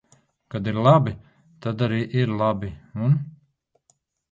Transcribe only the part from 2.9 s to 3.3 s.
un.